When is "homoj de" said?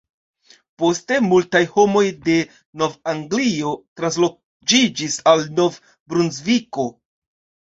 1.75-2.37